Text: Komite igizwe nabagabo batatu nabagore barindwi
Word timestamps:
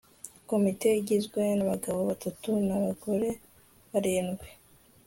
Komite 0.49 0.87
igizwe 1.01 1.41
nabagabo 1.59 1.99
batatu 2.09 2.49
nabagore 2.67 3.29
barindwi 3.91 4.49